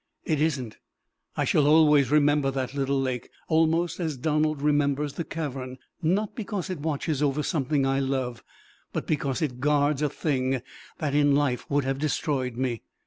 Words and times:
It 0.25 0.41
isn't. 0.41 0.79
I 1.37 1.45
shall 1.45 1.67
always 1.67 2.09
remember 2.09 2.49
that 2.49 2.73
little 2.73 2.99
lake, 2.99 3.29
almost 3.47 3.99
as 3.99 4.17
Donald 4.17 4.59
remembers 4.59 5.13
the 5.13 5.23
cavern 5.23 5.77
not 6.01 6.33
because 6.35 6.71
it 6.71 6.79
watches 6.79 7.21
over 7.21 7.43
something 7.43 7.85
I 7.85 7.99
love, 7.99 8.43
but 8.93 9.05
because 9.05 9.43
it 9.43 9.59
guards 9.59 10.01
a 10.01 10.09
thing 10.09 10.63
that 10.97 11.13
in 11.13 11.35
life 11.35 11.69
would 11.69 11.83
have 11.83 11.99
destroyed 11.99 12.57
me! 12.57 12.81